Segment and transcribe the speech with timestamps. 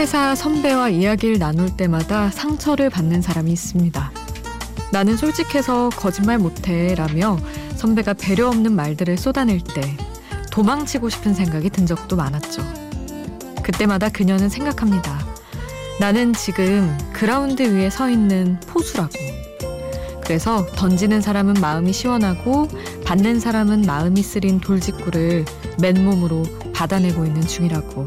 [0.00, 4.10] 회사 선배와 이야기를 나눌 때마다 상처를 받는 사람이 있습니다.
[4.92, 7.38] 나는 솔직해서 거짓말 못해 라며
[7.76, 9.82] 선배가 배려 없는 말들을 쏟아낼 때
[10.50, 12.62] 도망치고 싶은 생각이 든 적도 많았죠.
[13.62, 15.18] 그때마다 그녀는 생각합니다.
[16.00, 19.12] 나는 지금 그라운드 위에 서 있는 포수라고.
[20.22, 22.68] 그래서 던지는 사람은 마음이 시원하고
[23.04, 25.44] 받는 사람은 마음이 쓰린 돌직구를
[25.78, 28.06] 맨몸으로 받아내고 있는 중이라고.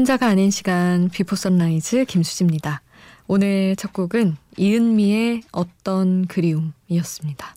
[0.00, 2.80] 혼자가 아닌 시간 Before Sunrise 김수지입니다.
[3.26, 7.54] 오늘 첫 곡은 이은미의 어떤 그리움이었습니다.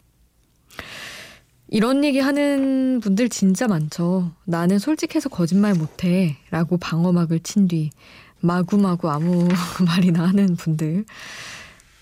[1.69, 4.33] 이런 얘기 하는 분들 진짜 많죠.
[4.43, 7.91] 나는 솔직해서 거짓말 못해 라고 방어막을 친 뒤
[8.41, 9.47] 마구마구 아무
[9.87, 11.05] 말이나 하는 분들.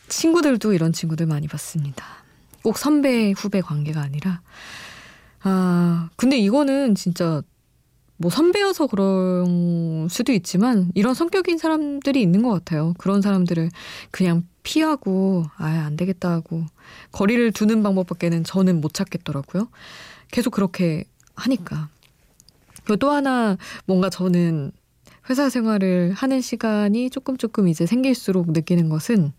[0.07, 2.03] 친구들도 이런 친구들 많이 봤습니다.
[2.63, 4.41] 꼭 선배 후배 관계가 아니라.
[5.43, 7.43] 아, 근데 이거는 진짜
[8.21, 12.93] 뭐 선배여서 그럴 수도 있지만 이런 성격인 사람들이 있는 것 같아요.
[12.97, 13.69] 그런 사람들을
[14.11, 16.63] 그냥 피하고 아예 안 되겠다 하고
[17.11, 19.69] 거리를 두는 방법밖에는 저는 못 찾겠더라고요.
[20.31, 21.03] 계속 그렇게
[21.35, 21.89] 하니까.
[22.83, 24.71] 그리고 또 하나 뭔가 저는
[25.29, 29.33] 회사 생활을 하는 시간이 조금 조금 이제 생길수록 느끼는 것은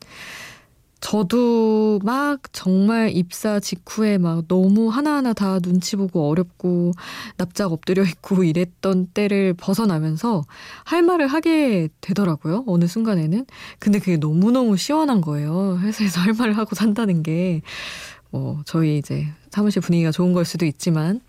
[1.03, 6.93] 저도 막 정말 입사 직후에 막 너무 하나하나 다 눈치 보고 어렵고
[7.37, 10.45] 납작 엎드려 있고 이랬던 때를 벗어나면서
[10.85, 12.65] 할 말을 하게 되더라고요.
[12.69, 13.47] 어느 순간에는.
[13.81, 15.79] 근데 그게 너무너무 시원한 거예요.
[15.83, 17.63] 회사에서 할 말을 하고 산다는 게.
[18.31, 21.21] 뭐, 저희 이제 사무실 분위기가 좋은 걸 수도 있지만.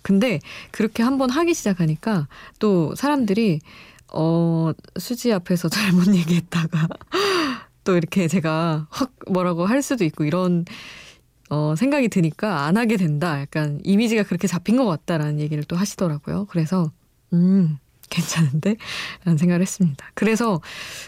[0.00, 0.40] 근데
[0.70, 2.28] 그렇게 한번 하기 시작하니까
[2.58, 3.60] 또 사람들이
[4.10, 6.88] 어, 수지 앞에서 잘못 얘기했다가
[7.88, 10.66] 또 이렇게 제가 확 뭐라고 할 수도 있고 이런
[11.48, 13.40] 어, 생각이 드니까 안 하게 된다.
[13.40, 16.44] 약간 이미지가 그렇게 잡힌 것 같다라는 얘기를 또 하시더라고요.
[16.50, 16.92] 그래서,
[17.32, 17.78] 음,
[18.10, 18.76] 괜찮은데?
[19.24, 20.04] 라는 생각을 했습니다.
[20.12, 20.60] 그래서,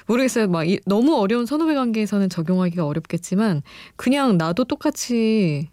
[0.07, 0.49] 모르겠어요.
[0.49, 3.61] 막, 이, 너무 어려운 선후배 관계에서는 적용하기가 어렵겠지만,
[3.97, 5.69] 그냥 나도 똑같이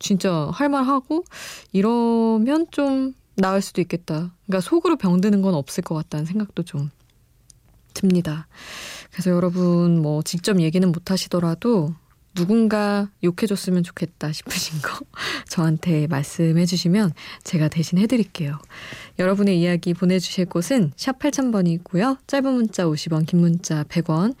[0.00, 1.22] 진짜 할말 하고,
[1.70, 4.34] 이러면 좀 나을 수도 있겠다.
[4.46, 6.90] 그러니까 속으로 병드는 건 없을 것 같다는 생각도 좀
[7.94, 8.46] 듭니다.
[9.12, 11.94] 그래서 여러분 뭐 직접 얘기는 못 하시더라도
[12.34, 15.00] 누군가 욕해줬으면 좋겠다 싶으신 거
[15.48, 17.12] 저한테 말씀해 주시면
[17.42, 18.58] 제가 대신 해드릴게요.
[19.18, 22.18] 여러분의 이야기 보내주실 곳은 샵 8000번이고요.
[22.26, 24.34] 짧은 문자 50원, 긴 문자 100원.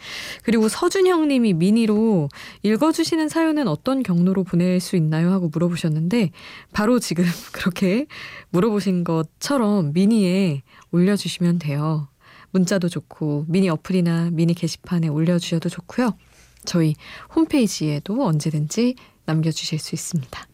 [0.44, 2.28] 그리고 서준형 님이 미니로
[2.62, 5.32] 읽어주시는 사연은 어떤 경로로 보낼 수 있나요?
[5.32, 6.30] 하고 물어보셨는데
[6.72, 8.06] 바로 지금 그렇게
[8.50, 10.62] 물어보신 것처럼 미니에
[10.92, 12.08] 올려주시면 돼요.
[12.52, 16.16] 문자도 좋고 미니 어플이나 미니 게시판에 올려주셔도 좋고요.
[16.64, 16.94] 저희
[17.34, 20.46] 홈페이지에도 언제든지 남겨주실 수 있습니다.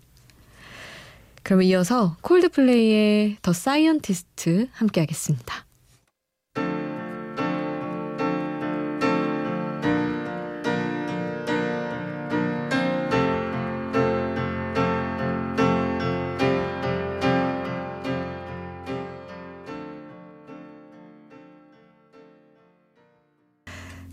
[1.43, 5.66] 그럼 이어서 콜드플레이의 The Scientist 함께 하겠습니다.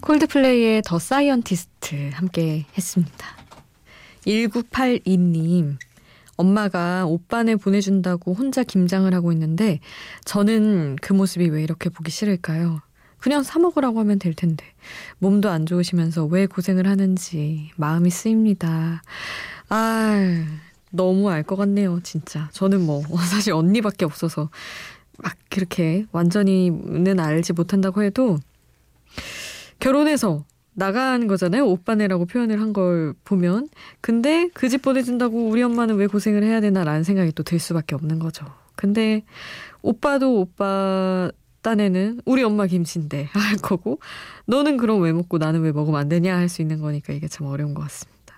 [0.04, 3.26] 콜드플레이의 The Scientist 함께 했습니다.
[4.26, 5.78] 1982님,
[6.36, 9.80] 엄마가 오빠네 보내준다고 혼자 김장을 하고 있는데
[10.26, 12.82] 저는 그 모습이 왜 이렇게 보기 싫을까요?
[13.18, 14.66] 그냥 사 먹으라고 하면 될 텐데
[15.20, 19.02] 몸도 안 좋으시면서 왜 고생을 하는지 마음이 쓰입니다.
[19.70, 20.46] 아
[20.92, 24.50] 너무 알 것 같네요 진짜 저는 뭐 사실 언니밖에 없어서
[25.18, 28.38] 막 그렇게 완전히는 알지 못한다고 해도
[29.84, 31.68] 결혼해서 나간 거잖아요.
[31.68, 33.68] 오빠네라고 표현을 한 걸 보면.
[34.02, 38.18] 근데 그 집 보내준다고 우리 엄마는 왜 고생을 해야 되나라는 생각이 또 들 수밖에 없는
[38.20, 38.46] 거죠.
[38.76, 39.24] 근데
[39.82, 41.30] 오빠도 오빠
[41.62, 44.00] 딴에는 우리 엄마 김치인데 할 거고
[44.46, 47.48] 너는 그럼 왜 먹고 나는 왜 먹으면 안 되냐 할 수 있는 거니까 이게 참
[47.48, 48.36] 어려운 것 같습니다.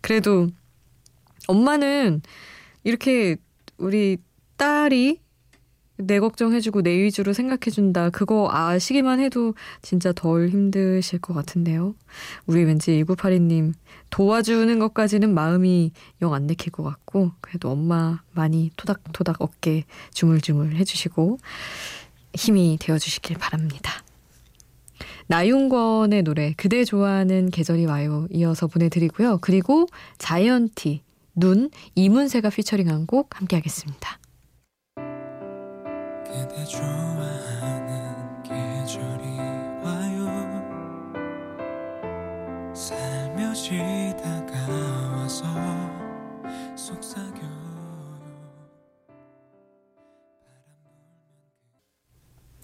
[0.00, 0.48] 그래도
[1.46, 2.22] 엄마는
[2.84, 3.36] 이렇게
[3.76, 4.16] 우리
[4.56, 5.20] 딸이
[5.96, 8.10] 내 걱정해주고 내 위주로 생각해준다.
[8.10, 11.94] 그거 아시기만 해도 진짜 덜 힘드실 것 같은데요.
[12.46, 13.72] 우리 왠지 1982님
[14.10, 15.92] 도와주는 것까지는 마음이
[16.22, 21.38] 영 안 내킬 것 같고, 그래도 엄마 많이 토닥토닥 어깨 주물주물 해주시고,
[22.34, 23.92] 힘이 되어주시길 바랍니다.
[25.26, 29.38] 나윤권의 노래 그대 좋아하는 계절이 와요 이어서 보내드리고요.
[29.40, 29.86] 그리고
[30.18, 31.02] 자이언티
[31.34, 34.18] 눈 이문세가 피처링한 곡 함께 하겠습니다.
[36.34, 36.64] 그대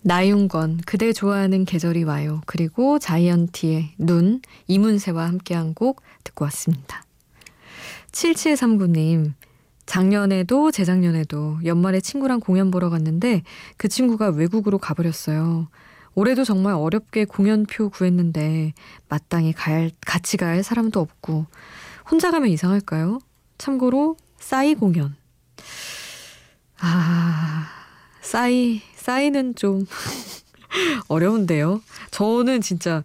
[0.02, 2.40] 나윤건 그대 좋아하는 계절이 와요.
[2.46, 7.05] 그리고 자이언티의 눈 이문세와 함께한 곡 듣고 왔습니다.
[8.11, 9.34] 7739님
[9.87, 13.43] 작년에도 재작년에도 연말에 친구랑 공연 보러 갔는데
[13.77, 15.69] 그 친구가 외국으로 가버렸어요.
[16.15, 18.73] 올해도 정말 어렵게 공연표 구했는데
[19.09, 21.47] 마땅히 갈, 같이 갈 사람도 없고
[22.11, 23.21] 혼자 가면 이상할까요?
[23.59, 25.17] 참고로 싸이 공연.
[26.79, 27.69] 아,
[28.21, 29.87] 싸이 싸이는 좀
[31.09, 31.82] 어려운데요.
[32.11, 33.03] 저는 진짜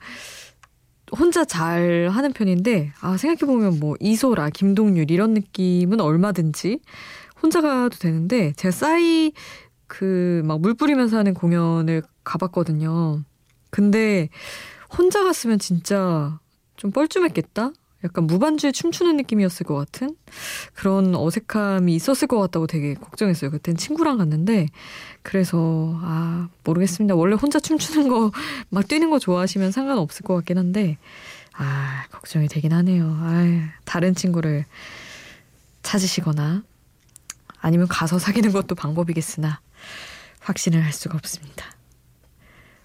[1.11, 6.79] 혼자 잘 하는 편인데, 아, 생각해보면 뭐, 이소라, 김동률, 이런 느낌은 얼마든지
[7.41, 9.31] 혼자 가도 되는데, 제가 싸이,
[9.87, 13.23] 그, 막 물 뿌리면서 하는 공연을 가봤거든요.
[13.69, 14.29] 근데,
[14.97, 16.39] 혼자 갔으면 진짜
[16.77, 17.71] 좀 뻘쭘했겠다?
[18.05, 20.15] 약간 무반주에 춤추는 느낌이었을 것 같은
[20.73, 23.51] 그런 어색함이 있었을 것 같다고 되게 걱정했어요.
[23.51, 24.67] 그땐 친구랑 갔는데
[25.21, 27.15] 그래서 아 모르겠습니다.
[27.15, 28.31] 원래 혼자 춤추는 거
[28.69, 30.97] 막 뛰는 거 좋아하시면 상관없을 것 같긴 한데
[31.53, 33.05] 아 걱정이 되긴 하네요.
[33.19, 34.65] 아 다른 친구를
[35.81, 36.63] 찾으시거나
[37.59, 39.59] 아니면 가서 사귀는 것도 방법이겠으나
[40.39, 41.65] 확신을 할 수가 없습니다.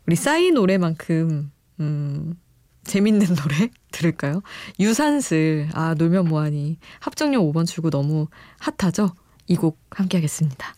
[0.07, 2.37] 우리 싸이 노래만큼 음
[2.85, 4.43] 재밌는 노래 들을까요?
[4.79, 6.79] 유산슬, 아, 놀면 뭐하니.
[7.01, 8.29] 합정역 5번 출구 너무
[8.59, 9.15] 핫하죠?
[9.49, 10.75] 이 곡 함께 하겠습니다.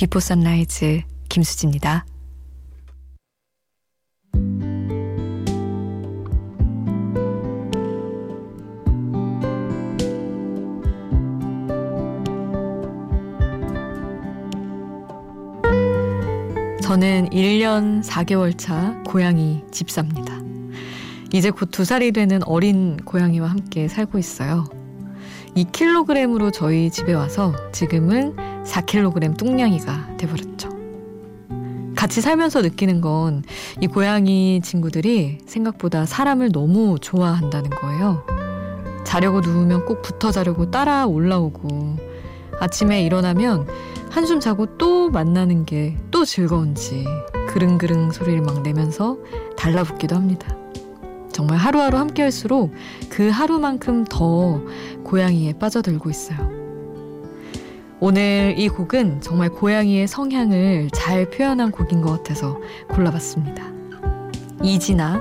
[0.00, 2.06] Before Sunrise 김수지입니다.
[16.82, 20.40] 저는 1년 4개월 차 고양이 집사입니다.
[21.34, 24.64] 이제 곧 두 살이 되는 어린 고양이와 함께 살고 있어요.
[25.54, 30.68] 2kg으로 저희 집에 와서 지금은 4kg 뚱냥이가 돼버렸죠.
[31.96, 33.42] 같이 살면서 느끼는 건
[33.80, 38.24] 이 고양이 친구들이 생각보다 사람을 너무 좋아한다는 거예요.
[39.04, 41.96] 자려고 누우면 꼭 붙어 자려고 따라 올라오고
[42.60, 43.66] 아침에 일어나면
[44.10, 47.04] 한숨 자고 또 만나는 게 또 즐거운지
[47.48, 49.16] 그릉그릉 소리를 막 내면서
[49.56, 50.54] 달라붙기도 합니다.
[51.32, 52.72] 정말 하루하루 함께 할수록
[53.08, 54.60] 그 하루만큼 더
[55.04, 56.59] 고양이에 빠져들고 있어요.
[58.00, 63.62] 오늘 이 곡은 정말 고양이의 성향을 잘 표현한 곡인 것 같아서 골라봤습니다.
[64.62, 65.20] 이진아,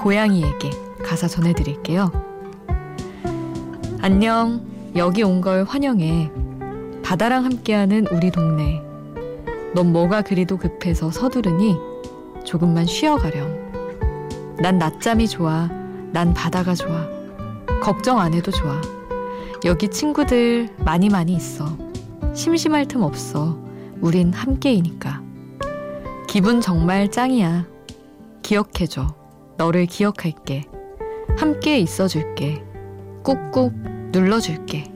[0.00, 0.70] 고양이에게
[1.02, 2.10] 가사 전해드릴게요.
[4.02, 4.60] 안녕,
[4.94, 6.30] 여기 온 걸 환영해.
[7.02, 8.82] 바다랑 함께하는 우리 동네.
[9.74, 11.76] 넌 뭐가 그리도 급해서 서두르니
[12.44, 14.56] 조금만 쉬어가렴.
[14.58, 15.68] 난 낮잠이 좋아.
[16.12, 17.08] 난 바다가 좋아.
[17.80, 18.80] 걱정 안 해도 좋아.
[19.64, 21.64] 여기 친구들 많이 많이 있어.
[22.34, 23.58] 심심할 틈 없어.
[24.00, 25.22] 우린 함께이니까.
[26.28, 27.66] 기분 정말 짱이야.
[28.42, 29.14] 기억해줘.
[29.58, 30.64] 너를 기억할게.
[31.36, 32.64] 함께 있어줄게.
[33.22, 33.72] 꾹꾹
[34.12, 34.91] 눌러줄게.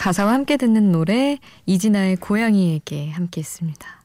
[0.00, 4.02] 가사와 함께 듣는 노래 이진아의 고양이에게 함께 했습니다.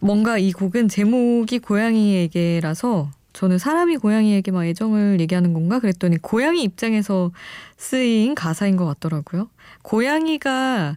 [0.00, 7.30] 뭔가 이 곡은 제목이 고양이에게라서 저는 사람이 고양이에게 막 애정을 얘기하는 건가 그랬더니 고양이 입장에서
[7.76, 9.48] 쓰인 가사인 것 같더라고요.
[9.82, 10.96] 고양이가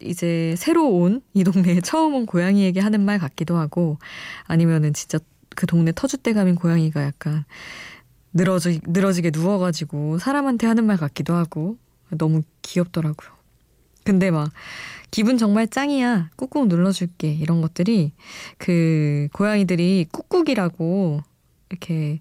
[0.00, 3.98] 이제 새로 온 이 동네에 처음 온 고양이에게 하는 말 같기도 하고
[4.44, 5.18] 아니면은 진짜
[5.54, 7.44] 그 동네 터줏대감인 고양이가 약간
[8.32, 11.76] 늘어지, 늘어지게 누워가지고 사람한테 하는 말 같기도 하고
[12.10, 13.30] 너무 귀엽더라고요.
[14.04, 14.50] 근데 막
[15.10, 16.30] 기분 정말 짱이야.
[16.36, 17.32] 꾹꾹 눌러줄게.
[17.32, 18.12] 이런 것들이
[18.58, 21.20] 그 고양이들이 꾹꾹이라고
[21.70, 22.20] 이렇게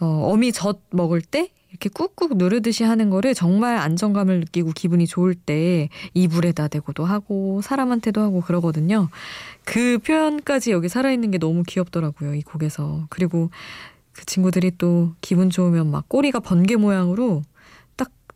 [0.00, 5.34] 어, 어미 젖 먹을 때 이렇게 꾹꾹 누르듯이 하는 거를 정말 안정감을 느끼고 기분이 좋을
[5.34, 9.08] 때 이불에다 대고도 하고 사람한테도 하고 그러거든요.
[9.64, 12.34] 그 표현까지 여기 살아있는 게 너무 귀엽더라고요.
[12.34, 13.06] 이 곡에서.
[13.10, 13.50] 그리고
[14.12, 17.42] 그 친구들이 또 기분 좋으면 막 꼬리가 번개 모양으로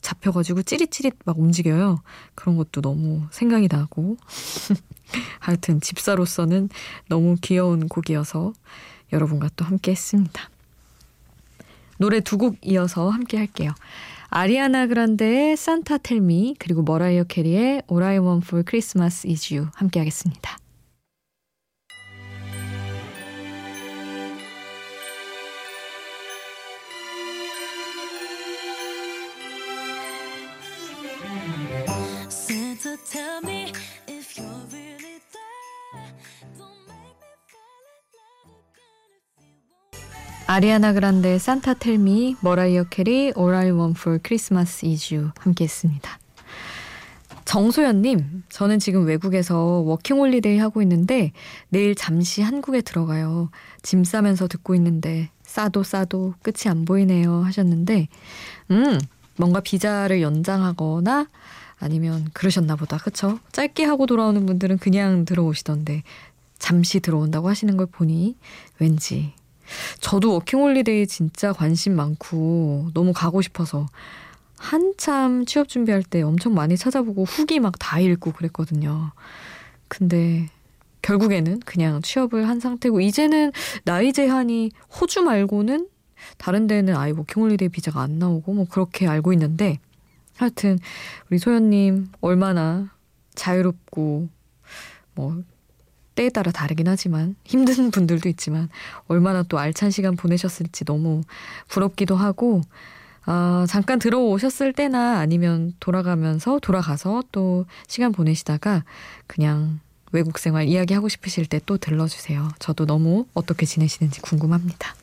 [0.00, 2.02] 딱 잡혀가지고 찌릿찌릿 막 움직여요.
[2.34, 4.16] 그런 것도 너무 생각이 나고.
[5.40, 6.68] 하여튼 집사로서는
[7.08, 8.52] 너무 귀여운 곡이어서
[9.12, 10.50] 여러분과 또 함께 했습니다.
[11.98, 13.72] 노래 두 곡 이어서 함께 할게요.
[14.28, 19.98] 아리아나 그란데의 산타 텔미 그리고 머라이어 캐리의 All I Want for Christmas Is You 함께
[20.00, 20.56] 하겠습니다.
[40.52, 45.62] 아리아나 그란데 Santa Tell Me 머라이어 캐리 All I Want for Christmas Is You 함께
[45.62, 46.18] 했습니다.
[47.44, 51.30] 정소연님, 저는 지금 외국에서 워킹홀리데이 하고 있는데
[51.68, 53.50] 내일 잠시 한국에 들어가요.
[53.82, 58.08] 짐 싸면서 듣고 있는데 싸도 싸도 끝이 안 보이네요 하셨는데
[58.72, 58.98] 음
[59.36, 61.28] 뭔가 비자를 연장하거나
[61.78, 63.38] 아니면 그러셨나 보다 그쵸?
[63.52, 66.02] 짧게 하고 돌아오는 분들은 그냥 들어오시던데
[66.58, 68.34] 잠시 들어온다고 하시는 걸 보니
[68.80, 69.32] 왠지
[70.00, 73.86] 저도 워킹홀리데이 진짜 관심 많고 너무 가고 싶어서
[74.56, 79.12] 한참 취업 준비할 때 엄청 많이 찾아보고 후기 막 다 읽고 그랬거든요.
[79.88, 80.48] 근데
[81.02, 83.52] 결국에는 그냥 취업을 한 상태고 이제는
[83.84, 85.88] 나이 제한이 호주 말고는
[86.36, 89.78] 다른 데는 아예 워킹홀리데이 비자가 안 나오고 뭐 그렇게 알고 있는데
[90.36, 90.78] 하여튼
[91.30, 92.90] 우리 소연님 얼마나
[93.34, 94.28] 자유롭고
[95.14, 95.42] 뭐
[96.14, 98.68] 때에 따라 다르긴 하지만 힘든 분들도 있지만
[99.08, 101.22] 얼마나 또 알찬 시간 보내셨을지 너무
[101.68, 102.62] 부럽기도 하고
[103.26, 108.84] 아, 잠깐 들어오셨을 때나 아니면 돌아가면서 돌아가서 또 시간 보내시다가
[109.26, 109.80] 그냥
[110.12, 112.48] 외국 생활 이야기하고 싶으실 때 또 들러주세요.
[112.58, 114.94] 저도 너무 어떻게 지내시는지 궁금합니다.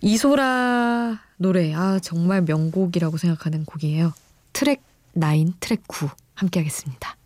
[0.00, 4.12] 이소라 노래, 아, 정말 명곡이라고 생각하는 곡이에요.
[4.52, 4.82] 트랙
[5.14, 7.16] 9, 트랙 9 함께 하겠습니다.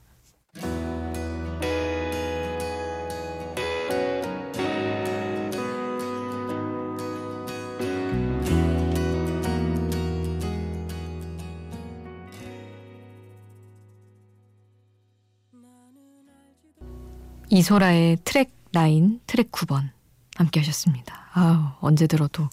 [17.51, 19.91] 이소라의 트랙 9, 트랙 9번
[20.37, 21.27] 함께 하셨습니다.
[21.33, 22.49] 아우, 언제 들어도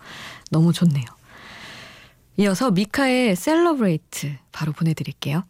[0.50, 1.06] 너무 좋네요.
[2.38, 5.44] 이어서 미카의 셀러브레이트 바로 보내드릴게요.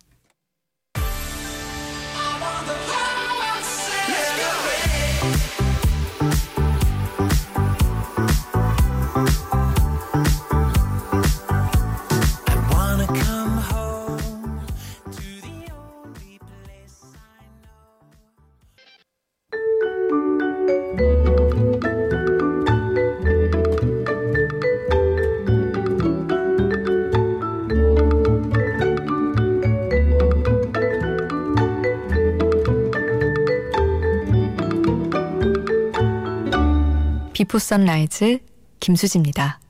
[37.48, 38.40] 비포 선라이즈
[38.82, 39.62] 김수지입니다.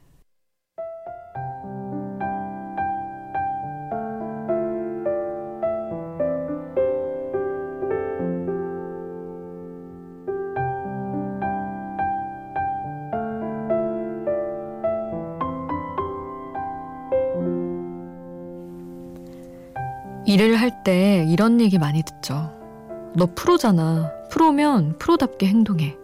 [20.25, 22.51] 일을 할 때 이런 얘기 많이 듣죠.
[23.15, 24.11] 너 프로잖아.
[24.31, 25.95] 프로면 프로답게 행동해.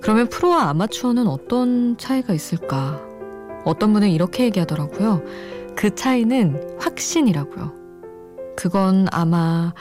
[0.00, 3.00] 그러면 프로와 아마추어는 어떤 차이가 있을까?
[3.64, 5.22] 어떤 분은 이렇게 얘기하더라고요.
[5.74, 7.72] 그 차이는 확신이라고요.
[8.56, 9.72] 그건 아마,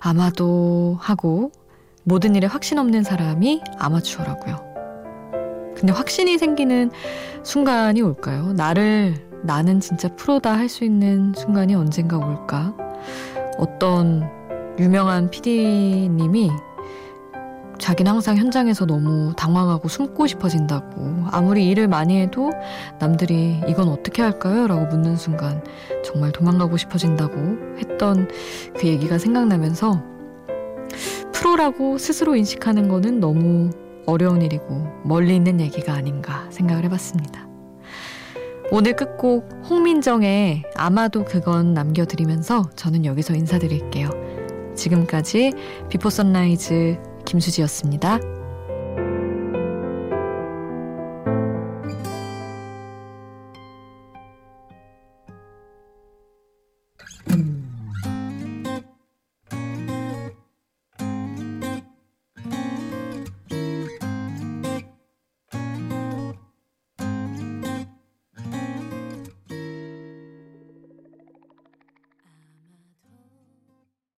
[0.00, 1.50] 아마도 하고
[2.04, 4.70] 모든 일에 확신 없는 사람이 아마추어라고요.
[5.76, 6.90] 근데 확신이 생기는
[7.42, 8.52] 순간이 올까요?
[8.52, 12.74] 나를 나는 진짜 프로다 할 수 있는 순간이 언젠가 올까?
[13.58, 14.28] 어떤
[14.78, 16.50] 유명한 PD님이
[17.80, 21.24] 자기는 항상 현장에서 너무 당황하고 숨고 싶어진다고.
[21.30, 22.52] 아무리 일을 많이 해도
[22.98, 24.66] 남들이 이건 어떻게 할까요?
[24.66, 25.64] 라고 묻는 순간
[26.04, 27.34] 정말 도망가고 싶어진다고
[27.78, 28.28] 했던
[28.76, 30.02] 그 얘기가 생각나면서
[31.32, 33.70] 프로라고 스스로 인식하는 거는 너무
[34.06, 37.48] 어려운 일이고 멀리 있는 얘기가 아닌가 생각을 해봤습니다.
[38.70, 44.10] 오늘 끝곡 홍민정의 아마도 그건 남겨드리면서 저는 여기서 인사드릴게요.
[44.76, 45.52] 지금까지
[45.88, 48.39] Before Sunrise 김수지였습니다.